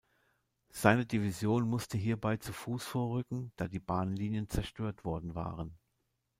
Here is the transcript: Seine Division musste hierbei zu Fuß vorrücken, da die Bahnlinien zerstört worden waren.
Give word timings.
Seine 0.71 1.05
Division 1.05 1.69
musste 1.69 1.95
hierbei 1.95 2.37
zu 2.37 2.53
Fuß 2.53 2.83
vorrücken, 2.83 3.51
da 3.55 3.67
die 3.67 3.77
Bahnlinien 3.79 4.49
zerstört 4.49 5.05
worden 5.05 5.35
waren. 5.35 5.77